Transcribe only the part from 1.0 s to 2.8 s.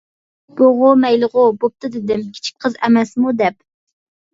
مەيلىغۇ، بوپتۇ دېدىم، كىچىك